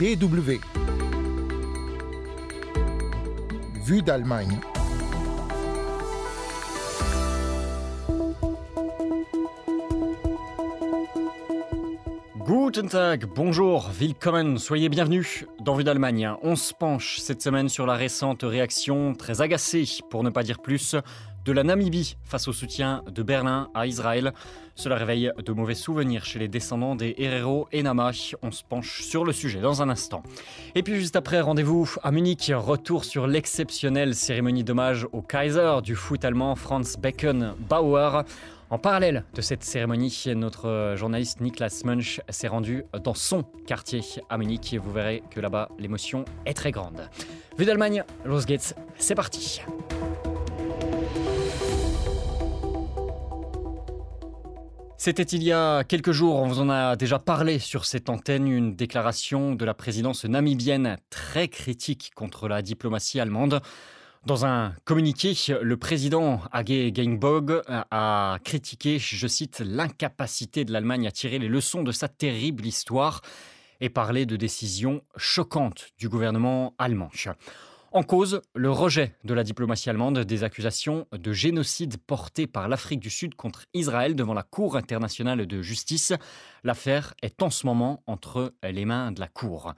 [0.00, 0.58] DW.
[3.84, 4.58] Vue d'Allemagne.
[12.38, 16.30] Guten Tag, bonjour, willkommen, soyez bienvenus dans Vue d'Allemagne.
[16.42, 20.60] On se penche cette semaine sur la récente réaction très agacée, pour ne pas dire
[20.60, 20.96] plus,
[21.44, 24.32] de la Namibie face au soutien de Berlin à Israël.
[24.74, 28.12] Cela réveille de mauvais souvenirs chez les descendants des Herero et Nama.
[28.42, 30.22] On se penche sur le sujet dans un instant.
[30.74, 32.50] Et puis juste après, rendez-vous à Munich.
[32.54, 38.22] Retour sur l'exceptionnelle cérémonie d'hommage au Kaiser du foot allemand Franz Beckenbauer.
[38.70, 44.38] En parallèle de cette cérémonie, notre journaliste Niklas Munch s'est rendu dans son quartier à
[44.38, 47.08] Munich et vous verrez que là-bas, l'émotion est très grande.
[47.58, 49.60] Vue d'Allemagne, Los Gates, c'est parti.
[55.02, 58.46] C'était il y a quelques jours, on vous en a déjà parlé sur cette antenne,
[58.46, 63.62] une déclaration de la présidence namibienne très critique contre la diplomatie allemande.
[64.26, 71.10] Dans un communiqué, le président Hage Geingob a critiqué, je cite, l'incapacité de l'Allemagne à
[71.10, 73.22] tirer les leçons de sa terrible histoire
[73.80, 77.08] et parlé de décisions choquantes du gouvernement allemand.
[77.92, 83.00] En cause, le rejet de la diplomatie allemande des accusations de génocide portées par l'Afrique
[83.00, 86.12] du Sud contre Israël devant la Cour internationale de justice.
[86.62, 89.74] L'affaire est en ce moment entre les mains de la Cour.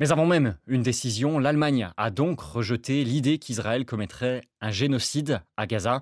[0.00, 5.66] Mais avant même une décision, l'Allemagne a donc rejeté l'idée qu'Israël commettrait un génocide à
[5.66, 6.00] Gaza.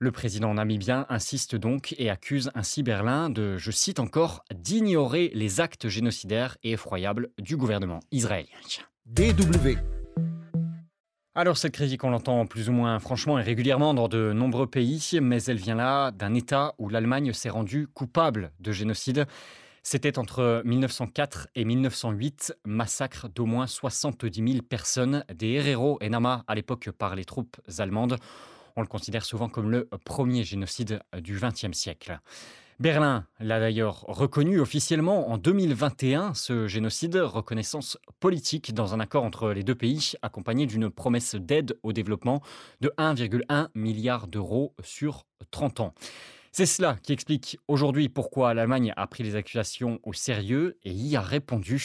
[0.00, 5.60] Le président namibien insiste donc et accuse ainsi Berlin de, je cite encore, d'ignorer les
[5.60, 8.56] actes génocidaires et effroyables du gouvernement israélien.
[9.06, 9.99] DW.
[11.40, 15.18] Alors cette critique, on l'entend plus ou moins franchement et régulièrement dans de nombreux pays,
[15.22, 19.24] mais elle vient là d'un État où l'Allemagne s'est rendue coupable de génocide.
[19.82, 26.44] C'était entre 1904 et 1908, massacre d'au moins 70 000 personnes, des Herero et Nama
[26.46, 28.18] à l'époque par les troupes allemandes.
[28.76, 32.20] On le considère souvent comme le premier génocide du XXe siècle.
[32.80, 39.50] Berlin l'a d'ailleurs reconnu officiellement en 2021, ce génocide, reconnaissance politique dans un accord entre
[39.50, 42.40] les deux pays, accompagné d'une promesse d'aide au développement
[42.80, 45.94] de 1,1 milliard d'euros sur 30 ans.
[46.52, 51.16] C'est cela qui explique aujourd'hui pourquoi l'Allemagne a pris les accusations au sérieux et y
[51.16, 51.78] a répondu.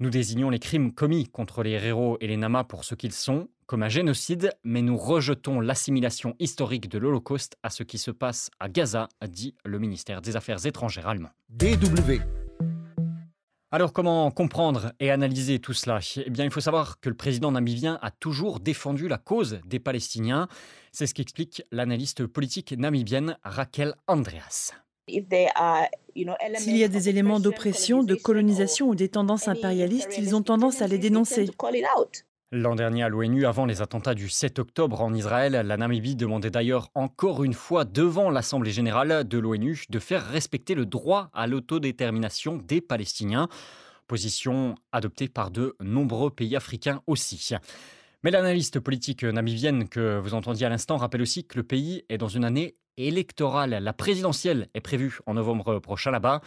[0.00, 3.48] Nous désignons les crimes commis contre les héros et les Namas pour ce qu'ils sont,
[3.66, 8.48] comme un génocide, mais nous rejetons l'assimilation historique de l'Holocauste à ce qui se passe
[8.60, 11.30] à Gaza, a dit le ministère des Affaires étrangères allemand.
[11.48, 12.20] DW.
[13.72, 15.98] Alors comment comprendre et analyser tout cela?
[16.24, 19.80] Eh bien il faut savoir que le président namibien a toujours défendu la cause des
[19.80, 20.46] Palestiniens.
[20.92, 24.74] C'est ce qu'explique l'analyste politique namibienne Raquel Andreas.
[25.08, 30.82] S'il y a des éléments d'oppression, de colonisation ou des tendances impérialistes, ils ont tendance
[30.82, 31.48] à les dénoncer.
[32.50, 36.50] L'an dernier à l'ONU, avant les attentats du 7 octobre en Israël, la Namibie demandait
[36.50, 41.46] d'ailleurs encore une fois devant l'Assemblée générale de l'ONU de faire respecter le droit à
[41.46, 43.48] l'autodétermination des Palestiniens,
[44.06, 47.54] position adoptée par de nombreux pays africains aussi.
[48.24, 52.18] Mais l'analyste politique namibienne que vous entendiez à l'instant rappelle aussi que le pays est
[52.18, 53.78] dans une année électorale.
[53.82, 56.42] La présidentielle est prévue en novembre prochain là-bas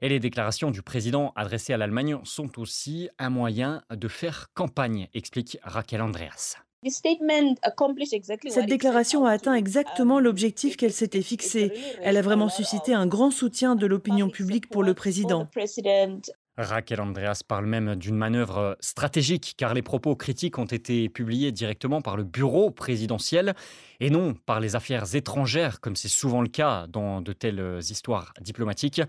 [0.00, 5.08] et les déclarations du président adressées à l'Allemagne sont aussi un moyen de faire campagne,
[5.12, 6.56] explique Raquel Andreas.
[6.84, 11.72] Cette déclaration a atteint exactement l'objectif qu'elle s'était fixé.
[12.02, 15.48] Elle a vraiment suscité un grand soutien de l'opinion publique pour le président.
[16.58, 22.02] Raquel Andreas parle même d'une manœuvre stratégique car les propos critiques ont été publiés directement
[22.02, 23.54] par le bureau présidentiel
[24.00, 28.34] et non par les affaires étrangères comme c'est souvent le cas dans de telles histoires
[28.40, 29.00] diplomatiques.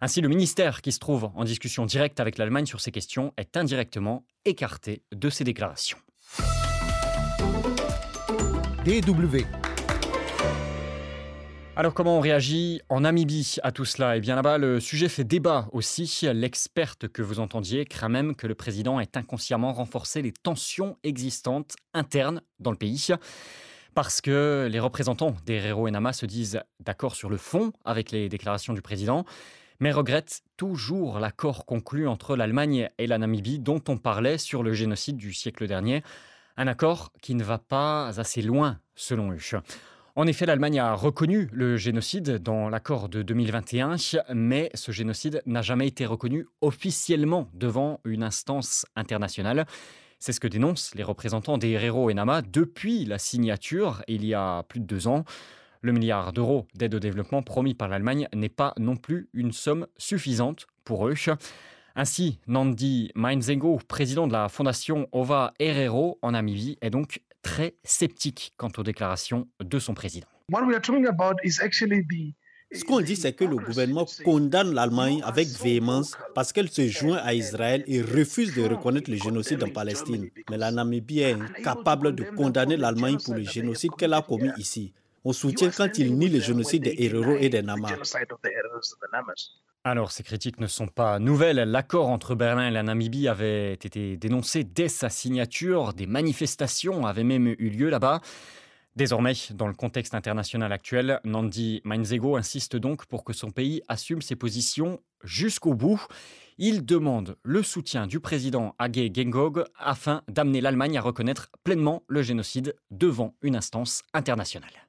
[0.00, 3.56] Ainsi, le ministère qui se trouve en discussion directe avec l'Allemagne sur ces questions est
[3.56, 5.98] indirectement écarté de ces déclarations.
[8.84, 9.69] DW.
[11.80, 14.14] Alors comment on réagit en Namibie à tout cela?
[14.14, 16.28] Eh bien là-bas, le sujet fait débat aussi.
[16.30, 21.76] L'experte que vous entendiez craint même que le président ait inconsciemment renforcé les tensions existantes
[21.94, 23.08] internes dans le pays.
[23.94, 28.10] Parce que les représentants des Rero et Nama se disent d'accord sur le fond avec
[28.10, 29.24] les déclarations du président,
[29.78, 34.74] mais regrette toujours l'accord conclu entre l'Allemagne et la Namibie dont on parlait sur le
[34.74, 36.02] génocide du siècle dernier.
[36.58, 39.38] Un accord qui ne va pas assez loin, selon eux.
[40.20, 43.96] En effet, l'Allemagne a reconnu le génocide dans l'accord de 2021,
[44.34, 49.64] mais ce génocide n'a jamais été reconnu officiellement devant une instance internationale.
[50.18, 54.62] C'est ce que dénoncent les représentants des et Nama depuis la signature, il y a
[54.64, 55.24] plus de deux ans.
[55.80, 59.86] Le milliard d'euros d'aide au développement promis par l'Allemagne n'est pas non plus une somme
[59.96, 61.14] suffisante pour eux.
[61.96, 68.52] Ainsi, Nandi Mainzengo, président de la fondation Ova Herero en Namibie, est donc très sceptique
[68.56, 70.26] quant aux déclarations de son président.
[72.72, 77.16] Ce qu'on dit, c'est que le gouvernement condamne l'Allemagne avec véhémence parce qu'elle se joint
[77.16, 80.30] à Israël et refuse de reconnaître le génocide en Palestine.
[80.48, 84.92] Mais la Namibie est incapable de condamner l'Allemagne pour le génocide qu'elle a commis ici.
[85.24, 87.96] On soutient quand il nie le génocide des Herero et des Namas.
[89.82, 91.56] Alors, ces critiques ne sont pas nouvelles.
[91.56, 95.94] L'accord entre Berlin et la Namibie avait été dénoncé dès sa signature.
[95.94, 98.20] Des manifestations avaient même eu lieu là-bas.
[98.94, 104.20] Désormais, dans le contexte international actuel, Nandi Mainzego insiste donc pour que son pays assume
[104.20, 106.04] ses positions jusqu'au bout.
[106.58, 112.20] Il demande le soutien du président Hage Gengog afin d'amener l'Allemagne à reconnaître pleinement le
[112.20, 114.88] génocide devant une instance internationale.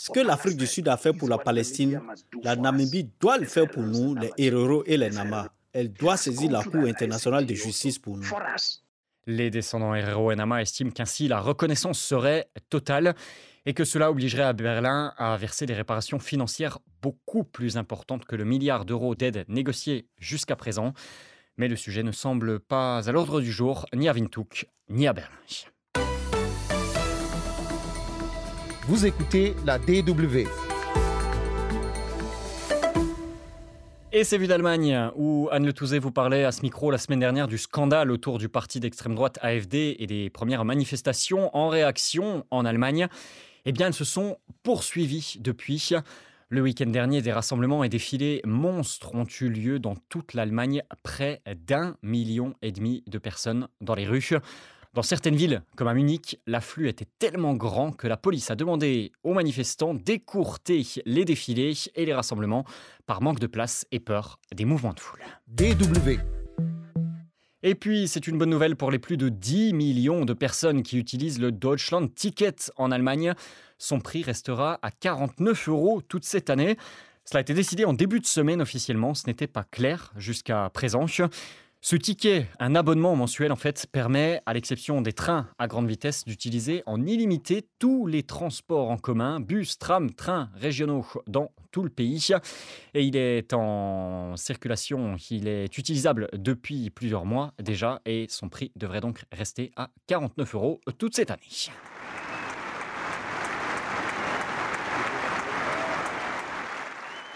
[0.00, 2.00] Ce que l'Afrique du Sud a fait pour la Palestine,
[2.42, 5.52] la Namibie doit le faire pour nous, les Herero et les Nama.
[5.74, 8.26] Elle doit saisir la Cour internationale de justice pour nous.
[9.26, 13.14] Les descendants Herero et Nama estiment qu'ainsi la reconnaissance serait totale
[13.66, 18.36] et que cela obligerait à Berlin à verser des réparations financières beaucoup plus importantes que
[18.36, 20.94] le milliard d'euros d'aide négocié jusqu'à présent.
[21.58, 25.12] Mais le sujet ne semble pas à l'ordre du jour, ni à Windhoek, ni à
[25.12, 25.36] Berlin.
[28.90, 30.48] Vous écoutez la DW.
[34.10, 37.20] Et c'est vu d'Allemagne, où Anne Le Touzé vous parlait à ce micro la semaine
[37.20, 42.44] dernière du scandale autour du parti d'extrême droite AFD et des premières manifestations en réaction
[42.50, 43.06] en Allemagne.
[43.64, 45.90] Eh bien, elles se sont poursuivies depuis.
[46.48, 51.42] Le week-end dernier, des rassemblements et défilés monstres ont eu lieu dans toute l'Allemagne, près
[51.68, 54.32] d'un million et demi de personnes dans les rues.
[54.92, 59.12] Dans certaines villes, comme à Munich, l'afflux était tellement grand que la police a demandé
[59.22, 62.64] aux manifestants d'écourter les défilés et les rassemblements
[63.06, 65.20] par manque de place et peur des mouvements de foule.
[65.46, 66.18] DW.
[67.62, 70.98] Et puis, c'est une bonne nouvelle pour les plus de 10 millions de personnes qui
[70.98, 73.34] utilisent le Deutschland Ticket en Allemagne.
[73.78, 76.76] Son prix restera à 49 euros toute cette année.
[77.24, 81.06] Cela a été décidé en début de semaine officiellement, ce n'était pas clair jusqu'à présent.
[81.82, 86.26] Ce ticket, un abonnement mensuel en fait, permet, à l'exception des trains à grande vitesse,
[86.26, 91.88] d'utiliser en illimité tous les transports en commun, bus, tram, trains régionaux dans tout le
[91.88, 92.28] pays.
[92.92, 98.72] Et il est en circulation, il est utilisable depuis plusieurs mois déjà et son prix
[98.76, 101.48] devrait donc rester à 49 euros toute cette année.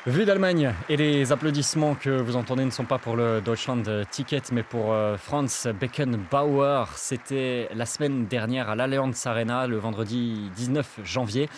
[0.07, 4.43] Vue d'Allemagne et les applaudissements que vous entendez ne sont pas pour le Deutschland Ticket
[4.53, 6.85] mais pour euh, Franz Beckenbauer.
[6.97, 11.49] C'était la semaine dernière à l'Allianz Arena le vendredi 19 janvier.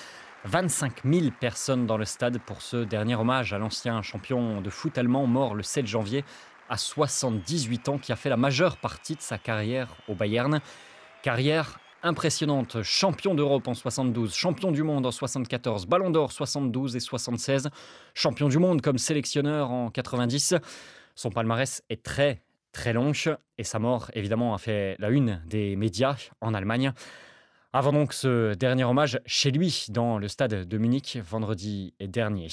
[0.44, 4.96] 25 000 personnes dans le stade pour ce dernier hommage à l'ancien champion de foot
[4.96, 6.25] allemand mort le 7 janvier
[6.69, 10.60] à 78 ans qui a fait la majeure partie de sa carrière au Bayern.
[11.22, 12.82] Carrière impressionnante.
[12.82, 17.68] Champion d'Europe en 72, champion du monde en 74, Ballon d'Or 72 et 76,
[18.14, 20.54] champion du monde comme sélectionneur en 90.
[21.14, 22.42] Son palmarès est très
[22.72, 23.12] très long
[23.58, 26.92] et sa mort évidemment a fait la une des médias en Allemagne.
[27.72, 32.48] Avant donc ce dernier hommage chez lui dans le stade de Munich vendredi dernier.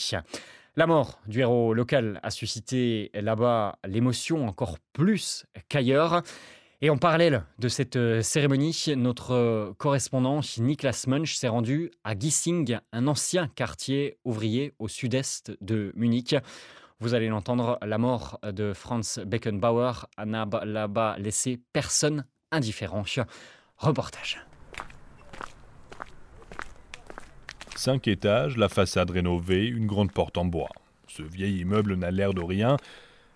[0.76, 6.24] La mort du héros local a suscité là-bas l'émotion encore plus qu'ailleurs.
[6.86, 12.14] Et en parallèle de cette euh, cérémonie, notre euh, correspondant Niklas Munch s'est rendu à
[12.14, 16.36] Gissing, un ancien quartier ouvrier au sud-est de Munich.
[17.00, 23.06] Vous allez l'entendre, la mort de Franz Beckenbauer n'a là-bas laissé personne indifférent.
[23.78, 24.46] Reportage.
[27.78, 30.72] Cinq étages, la façade rénovée, une grande porte en bois.
[31.08, 32.76] Ce vieil immeuble n'a l'air de rien,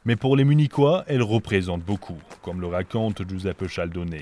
[0.07, 4.21] mais pour les Munichois, elle représente beaucoup, comme le raconte Giuseppe Chaldone.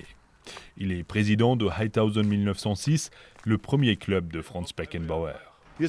[0.78, 3.12] Il est président de Heithausen 1906,
[3.44, 5.36] le premier club de Franz Beckenbauer.
[5.80, 5.86] Äh,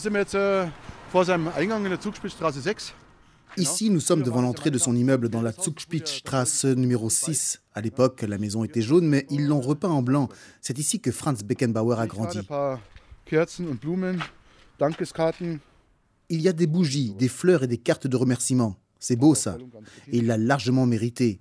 [3.56, 7.62] Ici, nous sommes devant l'entrée de son immeuble dans la Zugspitzstraße numéro 6.
[7.72, 10.28] À l'époque, la maison était jaune, mais ils l'ont repeint en blanc.
[10.60, 12.40] C'est ici que Franz Beckenbauer a grandi.
[16.28, 18.76] Il y a des bougies, des fleurs et des cartes de remerciement.
[18.98, 19.58] C'est beau ça.
[20.12, 21.38] Et il l'a largement mérité.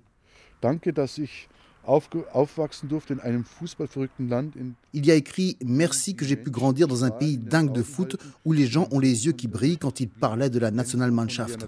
[4.92, 8.16] Il y a écrit Merci que j'ai pu grandir dans un pays dingue de foot
[8.44, 11.66] où les gens ont les yeux qui brillent quand ils parlaient de la Nationalmannschaft.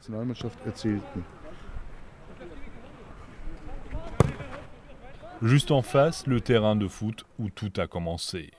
[5.40, 8.50] Juste en face, le terrain de foot où tout a commencé.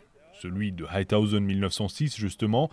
[0.41, 2.69] Celui de Heithausen 1906, justement,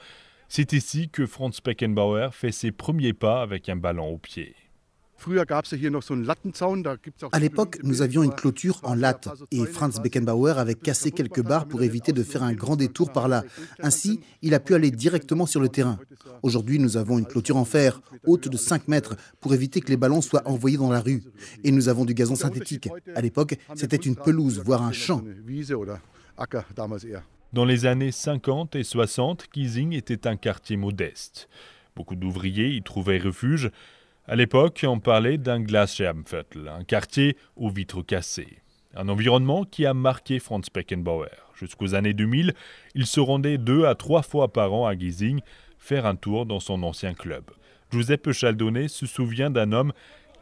[0.48, 4.54] c'est ici que Franz Beckenbauer fait ses premiers pas avec un ballon au pied.
[7.32, 11.66] À l'époque, nous avions une clôture en latte et Franz Beckenbauer avait cassé quelques barres
[11.66, 13.42] pour éviter de faire un grand détour par là.
[13.82, 15.98] Ainsi, il a pu aller directement sur le terrain.
[16.42, 19.96] Aujourd'hui, nous avons une clôture en fer, haute de 5 mètres, pour éviter que les
[19.96, 21.22] ballons soient envoyés dans la rue.
[21.64, 22.88] Et nous avons du gazon synthétique.
[23.14, 25.22] À l'époque, c'était une pelouse, voire un champ.
[27.52, 31.48] Dans les années 50 et 60, Kiesing était un quartier modeste.
[31.94, 33.70] Beaucoup d'ouvriers y trouvaient refuge.
[34.26, 38.58] À l'époque, on parlait d'un Glasscherbenviertel, un quartier aux vitres cassées.
[38.96, 41.30] Un environnement qui a marqué Franz Beckenbauer.
[41.54, 42.52] Jusqu'aux années 2000,
[42.94, 45.40] il se rendait deux à trois fois par an à Giesing
[45.78, 47.44] faire un tour dans son ancien club.
[47.92, 49.92] Giuseppe Chaldone se souvient d'un homme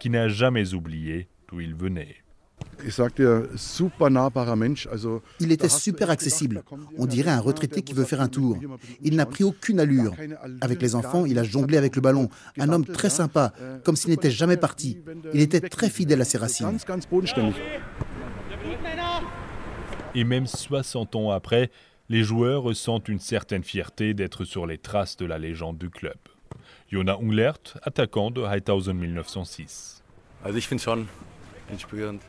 [0.00, 2.23] qui n'a jamais oublié d'où il venait.
[5.40, 6.62] Il était super accessible.
[6.98, 8.58] On dirait un retraité qui veut faire un tour.
[9.02, 10.14] Il n'a pris aucune allure.
[10.60, 12.28] Avec les enfants, il a jonglé avec le ballon.
[12.58, 13.52] Un homme très sympa,
[13.84, 14.98] comme s'il n'était jamais parti.
[15.32, 16.78] Il était très fidèle à ses racines.
[20.14, 21.70] Et même 60 ans après,
[22.08, 26.16] les joueurs ressentent une certaine fierté d'être sur les traces de la légende du club.
[26.90, 30.02] Jonas Unglert, attaquant de Heithausen 1906.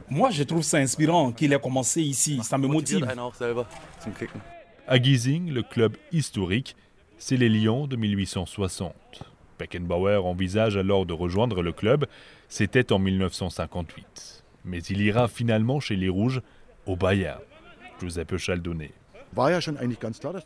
[0.09, 2.39] Moi, je trouve ça inspirant qu'il ait commencé ici.
[2.43, 3.07] Ça me motive.
[4.87, 6.75] À Giesing, le club historique,
[7.17, 8.93] c'est les Lions de 1860.
[9.57, 12.05] Beckenbauer envisage alors de rejoindre le club.
[12.49, 14.43] C'était en 1958.
[14.65, 16.41] Mais il ira finalement chez les Rouges
[16.85, 17.39] au Bayern.
[17.99, 18.89] Giuseppe Chaldone.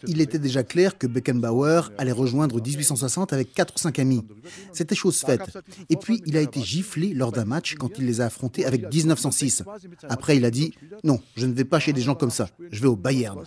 [0.08, 4.26] Il était déjà clair que Beckenbauer allait rejoindre 1860 avec 4 ou 5 amis.
[4.74, 5.58] C'était chose faite.
[5.90, 8.94] Et puis, il a été giflé lors d'un match quand il les a affrontés avec
[8.94, 9.64] 1906.
[10.10, 12.50] Après, il a dit Non, je ne vais pas chez des gens comme ça.
[12.72, 13.44] Je vais au Bayern.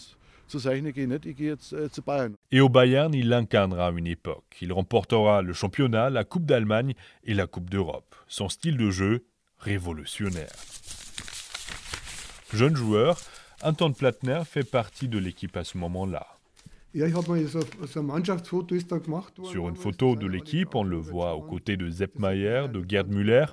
[2.51, 4.57] Et au Bayern, il incarnera une époque.
[4.61, 6.95] Il remportera le championnat, la Coupe d'Allemagne
[7.25, 8.15] et la Coupe d'Europe.
[8.29, 9.25] Son style de jeu,
[9.59, 10.53] révolutionnaire.
[12.53, 13.19] Jeune joueur,
[13.65, 16.27] Anton Plattner fait partie de l'équipe à ce moment-là.
[19.45, 23.09] Sur une photo de l'équipe, on le voit aux côtés de Sepp Mayer, de Gerd
[23.09, 23.47] Müller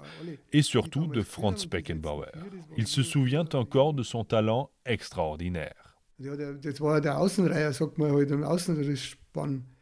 [0.52, 2.32] et surtout de Franz Beckenbauer.
[2.76, 5.96] Il se souvient encore de son talent extraordinaire.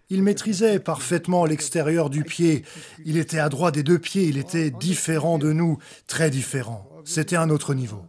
[0.10, 2.64] Il maîtrisait parfaitement l'extérieur du pied.
[3.06, 4.26] Il était à droit des deux pieds.
[4.26, 6.90] Il était différent de nous, très différent.
[7.06, 8.04] C'était un autre niveau.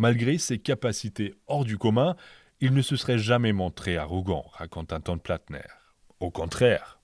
[0.00, 2.16] Malgré ses capacités hors du commun,
[2.62, 5.68] il ne se serait jamais montré arrogant, raconte Anton Plattner.
[6.20, 7.00] Au contraire.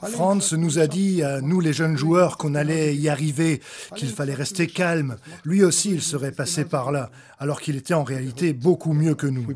[0.00, 3.60] Franz nous a dit, à nous les jeunes joueurs, qu'on allait y arriver,
[3.96, 5.18] qu'il fallait rester calme.
[5.44, 9.26] Lui aussi, il serait passé par là, alors qu'il était en réalité beaucoup mieux que
[9.26, 9.46] nous.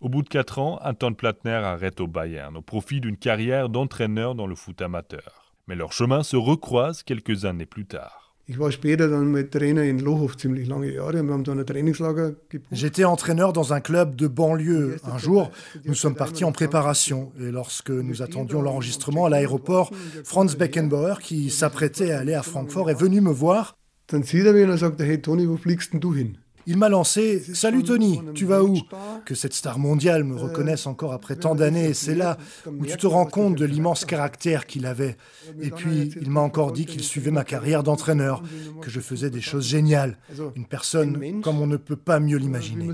[0.00, 4.34] Au bout de quatre ans, Anton Plattner arrête au Bayern au profit d'une carrière d'entraîneur
[4.34, 5.52] dans le foot amateur.
[5.66, 8.25] Mais leurs chemins se recroisent quelques années plus tard.
[12.70, 14.98] J'étais entraîneur dans un club de banlieue.
[15.04, 15.50] Un jour,
[15.84, 17.32] nous sommes partis en préparation.
[17.40, 19.90] Et lorsque nous attendions l'enregistrement à l'aéroport,
[20.22, 23.76] Franz Beckenbauer, qui s'apprêtait à aller à Francfort, est venu me voir.
[26.68, 28.76] Il m'a lancé Salut Tony, tu vas où?
[29.24, 33.06] Que cette star mondiale me reconnaisse encore après tant d'années, c'est là où tu te
[33.06, 35.16] rends compte de l'immense caractère qu'il avait.
[35.60, 38.42] Et puis, il m'a encore dit qu'il suivait ma carrière d'entraîneur,
[38.82, 40.18] que je faisais des choses géniales.
[40.56, 42.90] Une personne comme on ne peut pas mieux l'imaginer.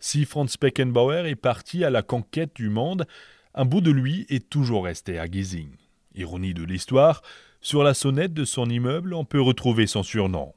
[0.00, 3.06] Si Franz Beckenbauer est parti à la conquête du monde,
[3.54, 5.70] un bout de lui est toujours resté à Giesing.
[6.14, 7.22] Ironie de l'histoire,
[7.60, 10.54] sur la sonnette de son immeuble, on peut retrouver son surnom,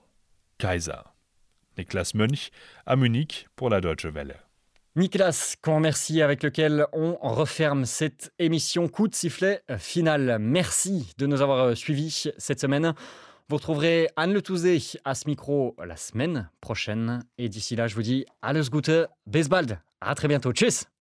[0.57, 1.10] Kaiser.
[1.77, 2.49] Niklas Mönch
[2.85, 4.35] à Munich pour la Deutsche Welle.
[4.97, 10.37] Nicolas, qu'on remercie, avec lequel on referme cette émission coup de sifflet final.
[10.39, 12.93] Merci de nous avoir suivis cette semaine.
[13.47, 17.23] Vous retrouverez Anne Le Touzé à ce micro la semaine prochaine.
[17.37, 18.91] Et d'ici là, je vous dis alles Gute,
[19.27, 19.79] bis bald.
[20.01, 20.51] À très bientôt.
[20.51, 20.90] Tschüss.